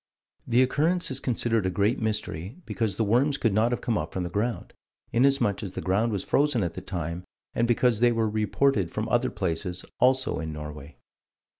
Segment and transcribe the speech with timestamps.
[0.47, 4.11] The occurrence is considered a great mystery, because the worms could not have come up
[4.13, 4.73] from the ground,
[5.13, 9.07] inasmuch as the ground was frozen at the time, and because they were reported from
[9.09, 10.97] other places, also, in Norway.